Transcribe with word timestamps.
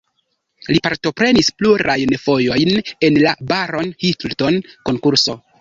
Li 0.69 0.79
partoprenis 0.87 1.49
plurajn 1.59 2.15
fojojn 2.23 2.73
en 3.09 3.21
la 3.27 3.37
Barron-Hilton-konkurso. 3.53 5.39